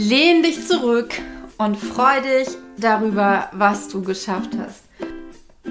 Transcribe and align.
Lehn 0.00 0.44
dich 0.44 0.64
zurück 0.64 1.12
und 1.56 1.76
freu 1.76 2.20
dich 2.20 2.48
darüber, 2.76 3.48
was 3.50 3.88
du 3.88 4.00
geschafft 4.00 4.50
hast. 4.56 4.84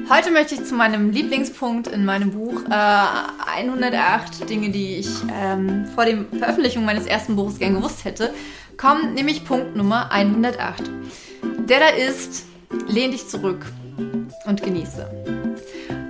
Heute 0.10 0.32
möchte 0.32 0.56
ich 0.56 0.66
zu 0.66 0.76
meinem 0.76 1.12
Lieblingspunkt 1.12 1.88
in 1.88 2.04
meinem 2.04 2.32
Buch 2.32 2.62
äh, 2.70 3.56
108 3.56 4.50
Dinge, 4.50 4.70
die 4.70 4.98
ich 4.98 5.08
ähm, 5.34 5.86
vor 5.96 6.04
der 6.04 6.26
Veröffentlichung 6.38 6.84
meines 6.84 7.06
ersten 7.06 7.38
Buches 7.38 7.58
gern 7.58 7.76
gewusst 7.76 8.04
hätte, 8.04 8.34
kommen, 8.76 9.14
nämlich 9.14 9.46
Punkt 9.46 9.78
Nummer 9.78 10.12
108. 10.12 10.84
Der 11.60 11.80
da 11.80 11.88
ist, 11.88 12.48
lehn 12.90 13.12
dich 13.12 13.30
zurück 13.30 13.66
und 14.46 14.62
genieße. 14.62 15.10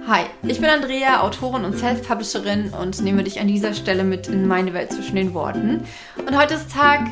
Hi, 0.08 0.22
ich 0.42 0.60
bin 0.60 0.72
Andrea, 0.72 1.22
Autorin 1.22 1.66
und 1.66 1.78
Self-Publisherin 1.78 2.70
und 2.70 3.00
nehme 3.04 3.24
dich 3.24 3.40
an 3.40 3.48
dieser 3.48 3.76
Stelle 3.76 4.04
mit 4.04 4.28
in 4.28 4.48
meine 4.48 4.74
Welt 4.74 4.92
zwischen 4.92 5.18
den 5.18 5.36
Worten. 5.36 5.84
Und 6.26 6.36
heute 6.36 6.56
ist 6.56 6.72
Tag 6.72 7.12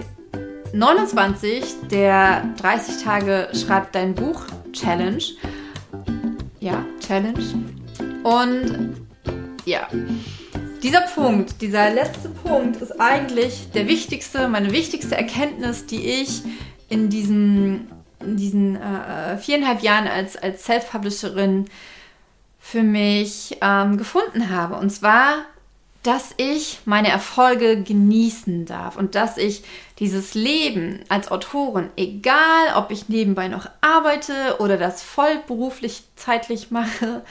29 0.75 1.87
der 1.89 2.43
30 2.57 3.01
Tage 3.01 3.47
Schreib 3.53 3.93
dein 3.93 4.13
Buch 4.13 4.41
Challenge. 4.73 5.23
Ja, 6.59 6.83
Challenge. 6.99 7.39
Und 8.23 8.97
ja, 9.63 9.87
dieser 10.83 11.01
Punkt, 11.01 11.61
dieser 11.61 11.91
letzte 11.91 12.27
Punkt 12.27 12.81
ist 12.81 12.99
eigentlich 12.99 13.71
der 13.73 13.87
wichtigste, 13.87 14.49
meine 14.49 14.73
wichtigste 14.73 15.15
Erkenntnis, 15.15 15.85
die 15.85 16.05
ich 16.05 16.43
in 16.89 17.09
diesen, 17.09 17.89
in 18.19 18.35
diesen 18.35 18.75
äh, 18.75 19.37
viereinhalb 19.37 19.81
Jahren 19.81 20.07
als, 20.07 20.35
als 20.35 20.65
Self-Publisherin 20.65 21.67
für 22.59 22.83
mich 22.83 23.57
ähm, 23.61 23.95
gefunden 23.95 24.49
habe. 24.49 24.75
Und 24.75 24.89
zwar 24.89 25.45
dass 26.05 26.35
ich 26.37 26.79
meine 26.85 27.09
Erfolge 27.09 27.81
genießen 27.81 28.65
darf 28.65 28.95
und 28.95 29.15
dass 29.15 29.37
ich 29.37 29.63
dieses 29.99 30.35
Leben 30.35 30.99
als 31.09 31.31
Autorin, 31.31 31.89
egal 31.95 32.75
ob 32.75 32.91
ich 32.91 33.09
nebenbei 33.09 33.47
noch 33.47 33.67
arbeite 33.81 34.57
oder 34.59 34.77
das 34.77 35.01
vollberuflich 35.01 36.03
zeitlich 36.15 36.69
mache, 36.69 37.23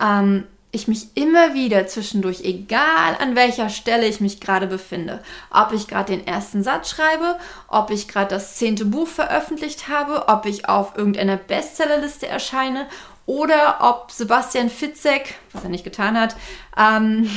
ähm, 0.00 0.44
ich 0.70 0.88
mich 0.88 1.16
immer 1.16 1.54
wieder 1.54 1.86
zwischendurch, 1.86 2.42
egal 2.42 3.16
an 3.20 3.36
welcher 3.36 3.70
Stelle 3.70 4.06
ich 4.06 4.20
mich 4.20 4.40
gerade 4.40 4.66
befinde, 4.66 5.22
ob 5.50 5.72
ich 5.72 5.86
gerade 5.86 6.16
den 6.16 6.26
ersten 6.26 6.62
Satz 6.62 6.90
schreibe, 6.90 7.38
ob 7.68 7.90
ich 7.90 8.08
gerade 8.08 8.34
das 8.34 8.56
zehnte 8.56 8.84
Buch 8.84 9.08
veröffentlicht 9.08 9.88
habe, 9.88 10.28
ob 10.28 10.44
ich 10.44 10.68
auf 10.68 10.96
irgendeiner 10.96 11.36
Bestsellerliste 11.36 12.26
erscheine 12.26 12.86
oder 13.24 13.78
ob 13.80 14.10
Sebastian 14.10 14.70
Fitzek, 14.70 15.36
was 15.52 15.62
er 15.62 15.70
nicht 15.70 15.84
getan 15.84 16.18
hat, 16.18 16.36
ähm, 16.76 17.30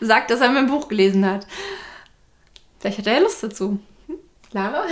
sagt, 0.00 0.30
dass 0.30 0.40
er 0.40 0.50
mein 0.50 0.66
Buch 0.66 0.88
gelesen 0.88 1.26
hat. 1.26 1.46
Vielleicht 2.78 2.98
hat 2.98 3.06
er 3.06 3.14
ja 3.14 3.20
Lust 3.20 3.42
dazu. 3.42 3.78
Hm? 4.06 4.16
Lara? 4.52 4.84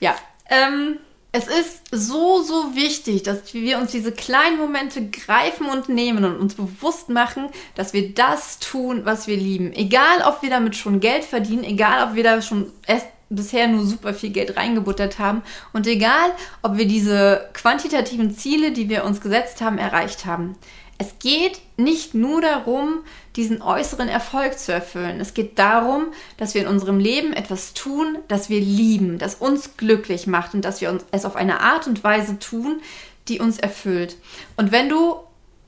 ja, 0.00 0.14
ähm, 0.48 0.98
es 1.36 1.48
ist 1.48 1.82
so, 1.90 2.42
so 2.42 2.76
wichtig, 2.76 3.24
dass 3.24 3.52
wir 3.54 3.78
uns 3.78 3.90
diese 3.90 4.12
kleinen 4.12 4.56
Momente 4.56 5.10
greifen 5.10 5.66
und 5.66 5.88
nehmen 5.88 6.24
und 6.24 6.38
uns 6.38 6.54
bewusst 6.54 7.08
machen, 7.08 7.48
dass 7.74 7.92
wir 7.92 8.14
das 8.14 8.60
tun, 8.60 9.04
was 9.04 9.26
wir 9.26 9.36
lieben. 9.36 9.72
Egal, 9.72 10.22
ob 10.28 10.42
wir 10.42 10.50
damit 10.50 10.76
schon 10.76 11.00
Geld 11.00 11.24
verdienen, 11.24 11.64
egal, 11.64 12.08
ob 12.08 12.14
wir 12.14 12.22
da 12.22 12.40
schon 12.40 12.70
erst 12.86 13.08
bisher 13.30 13.66
nur 13.66 13.84
super 13.84 14.14
viel 14.14 14.30
Geld 14.30 14.56
reingebuttert 14.56 15.18
haben 15.18 15.42
und 15.72 15.88
egal, 15.88 16.30
ob 16.62 16.76
wir 16.76 16.86
diese 16.86 17.48
quantitativen 17.52 18.30
Ziele, 18.30 18.70
die 18.70 18.88
wir 18.88 19.04
uns 19.04 19.20
gesetzt 19.20 19.60
haben, 19.60 19.78
erreicht 19.78 20.26
haben. 20.26 20.56
Es 20.98 21.18
geht 21.18 21.60
nicht 21.76 22.14
nur 22.14 22.40
darum, 22.40 23.00
diesen 23.36 23.62
äußeren 23.62 24.08
Erfolg 24.08 24.58
zu 24.58 24.72
erfüllen. 24.72 25.20
Es 25.20 25.34
geht 25.34 25.58
darum, 25.58 26.06
dass 26.36 26.54
wir 26.54 26.62
in 26.62 26.68
unserem 26.68 26.98
Leben 26.98 27.32
etwas 27.32 27.74
tun, 27.74 28.18
das 28.28 28.48
wir 28.48 28.60
lieben, 28.60 29.18
das 29.18 29.34
uns 29.34 29.76
glücklich 29.76 30.26
macht 30.26 30.54
und 30.54 30.64
dass 30.64 30.80
wir 30.80 30.90
uns 30.90 31.04
es 31.10 31.24
auf 31.24 31.34
eine 31.34 31.60
Art 31.60 31.86
und 31.86 32.04
Weise 32.04 32.38
tun, 32.38 32.80
die 33.28 33.40
uns 33.40 33.58
erfüllt. 33.58 34.16
Und 34.56 34.70
wenn 34.70 34.88
du 34.88 35.16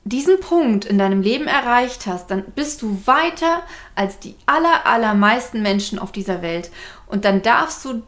diesen 0.05 0.39
Punkt 0.39 0.85
in 0.85 0.97
deinem 0.97 1.21
Leben 1.21 1.47
erreicht 1.47 2.05
hast, 2.05 2.31
dann 2.31 2.45
bist 2.55 2.81
du 2.81 3.01
weiter 3.05 3.63
als 3.95 4.19
die 4.19 4.35
aller, 4.45 4.85
allermeisten 4.85 5.61
Menschen 5.61 5.99
auf 5.99 6.13
dieser 6.13 6.41
Welt. 6.41 6.71
Und 7.07 7.25
dann 7.25 7.41
darfst 7.41 7.83
du 7.83 8.03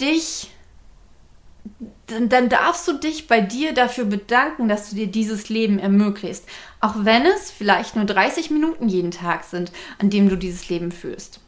dich 0.00 0.50
dann 2.06 2.48
darfst 2.48 2.86
du 2.88 2.94
dich 2.94 3.26
bei 3.26 3.40
dir 3.40 3.72
dafür 3.72 4.04
bedanken, 4.04 4.68
dass 4.68 4.90
du 4.90 4.96
dir 4.96 5.06
dieses 5.06 5.48
Leben 5.48 5.78
ermöglicht. 5.78 6.44
Auch 6.80 6.94
wenn 6.98 7.24
es 7.24 7.50
vielleicht 7.50 7.96
nur 7.96 8.04
30 8.04 8.50
Minuten 8.50 8.88
jeden 8.88 9.10
Tag 9.10 9.44
sind, 9.44 9.72
an 9.98 10.10
dem 10.10 10.28
du 10.28 10.36
dieses 10.36 10.68
Leben 10.68 10.92
führst. 10.92 11.40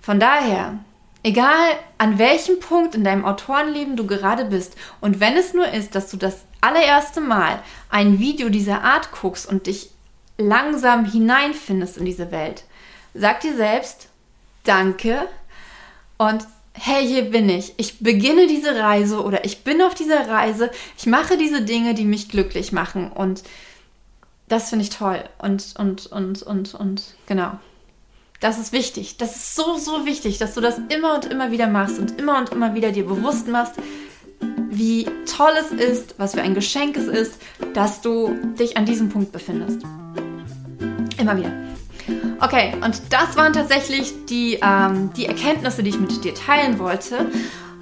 Von 0.00 0.18
daher, 0.18 0.78
egal 1.22 1.78
an 1.98 2.18
welchem 2.18 2.58
Punkt 2.58 2.94
in 2.94 3.04
deinem 3.04 3.24
Autorenleben 3.24 3.96
du 3.96 4.06
gerade 4.06 4.46
bist 4.46 4.74
und 5.00 5.20
wenn 5.20 5.36
es 5.36 5.54
nur 5.54 5.68
ist, 5.68 5.94
dass 5.94 6.10
du 6.10 6.16
das 6.16 6.44
allererste 6.60 7.20
Mal 7.20 7.62
ein 7.88 8.18
Video 8.18 8.48
dieser 8.48 8.82
Art 8.82 9.12
guckst 9.12 9.48
und 9.48 9.66
dich 9.66 9.90
langsam 10.38 11.04
hineinfindest 11.04 11.98
in 11.98 12.04
diese 12.04 12.32
Welt, 12.32 12.64
sag 13.14 13.40
dir 13.40 13.54
selbst, 13.54 14.08
danke 14.64 15.28
und 16.18 16.46
hey, 16.74 17.06
hier 17.06 17.30
bin 17.30 17.48
ich. 17.48 17.74
Ich 17.76 18.00
beginne 18.00 18.46
diese 18.46 18.76
Reise 18.76 19.22
oder 19.22 19.44
ich 19.44 19.64
bin 19.64 19.82
auf 19.82 19.94
dieser 19.94 20.28
Reise. 20.28 20.70
Ich 20.96 21.06
mache 21.06 21.36
diese 21.36 21.62
Dinge, 21.62 21.94
die 21.94 22.04
mich 22.04 22.28
glücklich 22.28 22.72
machen. 22.72 23.10
Und 23.12 23.42
das 24.48 24.70
finde 24.70 24.84
ich 24.84 24.90
toll. 24.90 25.22
Und, 25.38 25.74
und, 25.78 26.06
und, 26.06 26.42
und, 26.42 26.74
und, 26.74 27.02
genau. 27.26 27.52
Das 28.40 28.58
ist 28.58 28.72
wichtig. 28.72 29.16
Das 29.18 29.36
ist 29.36 29.54
so, 29.54 29.76
so 29.76 30.04
wichtig, 30.04 30.38
dass 30.38 30.54
du 30.54 30.60
das 30.60 30.80
immer 30.88 31.14
und 31.14 31.26
immer 31.26 31.52
wieder 31.52 31.68
machst 31.68 31.98
und 31.98 32.18
immer 32.18 32.38
und 32.38 32.50
immer 32.50 32.74
wieder 32.74 32.90
dir 32.90 33.06
bewusst 33.06 33.46
machst, 33.46 33.74
wie 34.68 35.06
toll 35.26 35.52
es 35.60 35.70
ist, 35.70 36.14
was 36.18 36.34
für 36.34 36.42
ein 36.42 36.54
Geschenk 36.54 36.96
es 36.96 37.06
ist, 37.06 37.34
dass 37.74 38.00
du 38.00 38.34
dich 38.58 38.76
an 38.76 38.84
diesem 38.84 39.10
Punkt 39.10 39.30
befindest. 39.30 39.82
Immer 41.18 41.36
wieder. 41.36 41.71
Okay, 42.40 42.74
und 42.82 43.00
das 43.10 43.36
waren 43.36 43.52
tatsächlich 43.52 44.12
die, 44.26 44.58
ähm, 44.62 45.10
die 45.16 45.26
Erkenntnisse, 45.26 45.82
die 45.82 45.90
ich 45.90 46.00
mit 46.00 46.24
dir 46.24 46.34
teilen 46.34 46.78
wollte. 46.78 47.26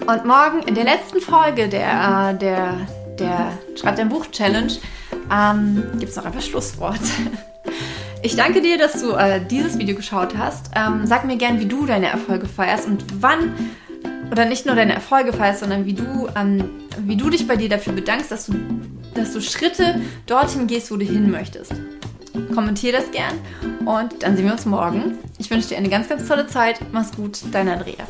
Und 0.07 0.25
morgen 0.25 0.63
in 0.67 0.75
der 0.75 0.85
letzten 0.85 1.21
Folge 1.21 1.69
der, 1.69 2.33
äh, 2.33 2.39
der, 2.39 2.75
der 3.19 3.59
Schreib 3.75 3.97
dein 3.97 4.09
Buch 4.09 4.27
Challenge 4.31 4.73
ähm, 5.31 5.83
gibt 5.99 6.11
es 6.11 6.17
noch 6.17 6.25
ein 6.25 6.33
paar 6.33 6.43
Schlussworte. 6.43 7.01
Ich 8.23 8.37
danke 8.37 8.61
dir, 8.61 8.77
dass 8.77 9.01
du 9.01 9.13
äh, 9.13 9.41
dieses 9.41 9.79
Video 9.79 9.97
geschaut 9.97 10.37
hast. 10.37 10.73
Ähm, 10.77 11.07
sag 11.07 11.25
mir 11.25 11.39
gern, 11.39 11.59
wie 11.59 11.65
du 11.65 11.87
deine 11.87 12.09
Erfolge 12.09 12.47
feierst 12.47 12.87
und 12.87 13.03
wann, 13.23 13.55
oder 14.31 14.45
nicht 14.45 14.67
nur 14.67 14.75
deine 14.75 14.93
Erfolge 14.93 15.33
feierst, 15.33 15.61
sondern 15.61 15.87
wie 15.87 15.95
du, 15.95 16.29
ähm, 16.37 16.69
wie 16.99 17.17
du 17.17 17.31
dich 17.31 17.49
bei 17.49 17.57
dir 17.57 17.71
dafür 17.71 17.95
bedankst, 17.95 18.31
dass 18.31 18.45
du, 18.45 18.55
dass 19.15 19.33
du 19.33 19.41
Schritte 19.41 20.03
dorthin 20.27 20.67
gehst, 20.67 20.91
wo 20.91 20.97
du 20.97 21.05
hin 21.07 21.31
möchtest. 21.31 21.73
Kommentier 22.49 22.93
das 22.93 23.11
gern 23.11 23.35
und 23.87 24.23
dann 24.23 24.37
sehen 24.37 24.47
wir 24.47 24.53
uns 24.53 24.67
morgen. 24.67 25.19
Ich 25.39 25.51
wünsche 25.51 25.69
dir 25.69 25.77
eine 25.79 25.89
ganz, 25.89 26.09
ganz 26.09 26.27
tolle 26.27 26.47
Zeit. 26.47 26.81
Mach's 26.93 27.13
gut, 27.13 27.41
deine 27.53 27.73
Andrea. 27.73 28.07